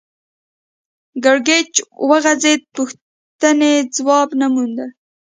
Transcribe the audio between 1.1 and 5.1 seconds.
کړکېچ وغځېد پوښتنې ځواب نه موندل